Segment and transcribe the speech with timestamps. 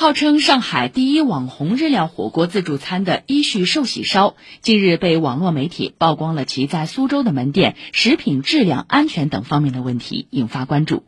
[0.00, 11.04] 号称上海第一网红日料火锅自助餐的一序寿喜烧，近日被网络媒体曝光了其在苏州的门店食品质量安全等方面的问题，引发关注。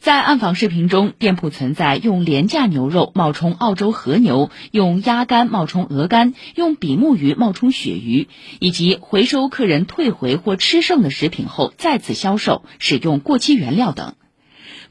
[0.00, 8.28] 在暗访视频中，店铺存在用廉价牛肉冒充澳洲和牛、用鸭肝冒充鹅肝、用比目鱼冒充鳕鱼，
[8.60, 14.16] 以及回收客人退回或吃剩的食品后再次销售、使用过期原料等。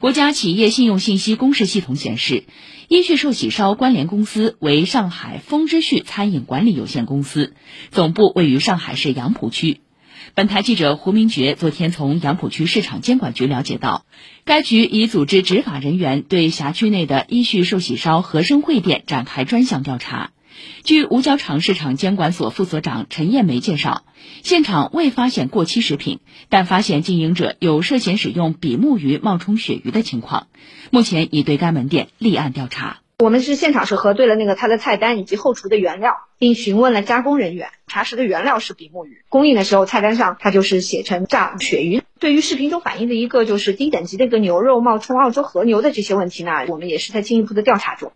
[0.00, 2.44] 国家企业信用信息公示系统显示，
[2.86, 7.54] 一序寿喜烧关联公司为上海丰之序餐饮管理有限公司，
[7.90, 9.80] 总部位于上海市杨浦区。
[10.34, 14.06] 本台记者胡明觉昨天从杨浦区市场监管局了解到，
[14.44, 20.30] 该局已组织执法人员对辖区内的一旭寿喜烧和生汇店展开专项调查。
[20.84, 24.04] 据五角场市场监管所副所长陈艳梅介绍，
[24.42, 30.46] 现场未发现过期食品，但发现经营者有涉嫌使用比目鱼冒充鳕鱼的情况，
[30.90, 32.98] 目前已对该门店立案调查。
[33.18, 42.02] 我们是现场是核对了那个它的菜单以及后厨的原料，并询问了加工人员，查实的原料是比目鱼，供应的时候菜单上它就是写成炸鳕鱼。
[42.20, 48.12] 对于视频中反映的一个就是低等级的一个牛肉冒充澳洲和牛的这些问题呢，我们也是在进一步的调查中。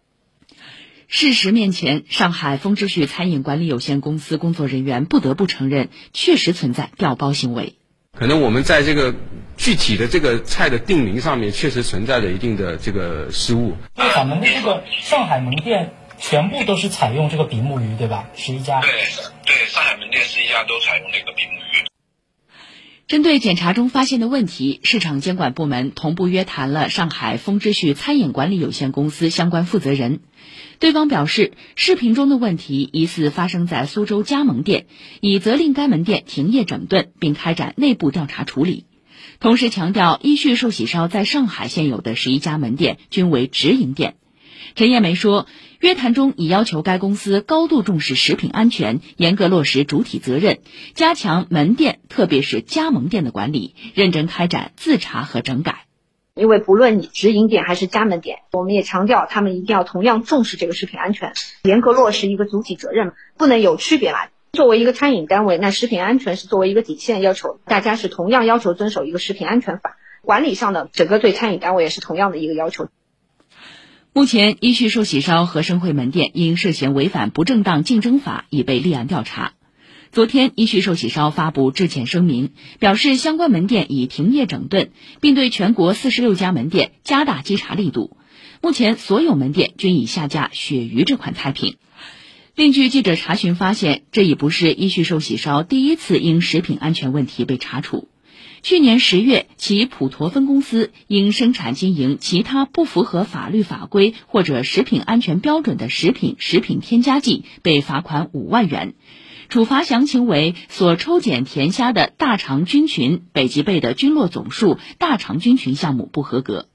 [1.13, 7.75] 事实面前，上海丰之旭餐饮管理有限公司工作人员不得不承认，确实存在调包行为。
[8.19, 9.15] 可能我们在这个
[9.59, 13.77] 具体的这个菜的定名上面，确实存在着一定的这个失误。
[13.99, 18.31] 因为咱们的这个上海门店全部都是采用这个比目鱼，对吧？
[18.35, 18.81] 十一家。
[18.81, 18.91] 对
[19.45, 21.62] 对，上海门店十一家都采用这个比目鱼。
[23.13, 30.21] 针对检查中发现的问题，市场监管部门同步约谈了上海丰之旭餐饮管理有限公司相关负责人。
[30.79, 34.87] 对方表示，视频中的问题疑似发生在苏州加盟店，
[35.21, 38.87] 已责令该门店停业整顿，并开展内部调查处理。
[39.41, 44.15] 同时强调，一序寿喜烧在上海现有的十一家门店均为直营店。
[44.75, 45.47] 陈艳梅说，
[45.81, 50.61] 约谈中已要求该公司高度重视食品安全，严格落实主体责任，
[50.95, 55.87] 加强门店特别是加盟店的管理，认真开展自查和整改。
[56.35, 61.35] 因为不论你直营店还是加盟店，我们也强调他们一定要同样重视这个食品安全，
[61.65, 64.19] 严格落实一个主体责任，不能有区别嘛。
[64.53, 69.99] 作为一个餐饮单位，那食品安全是作为一个底线要求，大家是同样要求遵守一个食品安全法。
[70.23, 72.89] 管理上的整个对餐饮单位也是同样的一个要求。
[74.15, 79.55] 目前，一旭寿喜烧和生汇门店因涉嫌违反不正当竞争法，已被立案调查。
[80.11, 84.91] 昨天，一旭寿喜烧发布致歉声明，表示相关门店已停业整顿，
[85.23, 88.19] 并对全国四十六家门店加大稽查力度。
[88.61, 91.79] 目前，所有门店均已下架鳕鱼这款菜品。
[92.55, 98.11] 另据记者查询发现，这已不是一旭寿喜烧第一次因食品安全问题被查处。
[98.63, 108.95] 去年十月，其普陀分公司因生产经营其他不符合法律法规或者食品安全标准的食品、食品添加剂，被罚款五万元。
[109.49, 116.69] 处罚详情为所抽检填虾的大肠菌群北极贝的菌落总数大肠菌群项目不合格。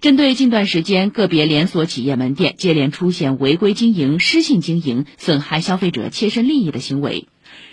[0.00, 7.26] 针对近段时间个别连锁企业门店接连出现违规经营、失信经营、损害消费者切身利益的行为。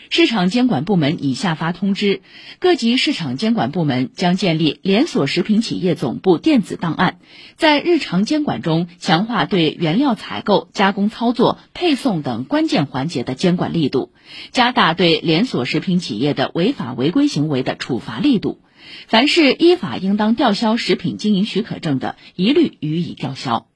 [0.10, 2.22] 市场监管部门已下发通知，
[2.60, 7.20] 各级市场监管部门将建立连锁食品企业总部电子档案，
[7.56, 14.12] 在日常监管中强化对原料采购、加工操作、配送等关键环节的监管力度，
[14.52, 18.62] 加大对连锁食品企业的违法违规行为的处罚力度。
[19.08, 23.67] 凡是依法应当吊销食品经营许可证的，一律予以吊销。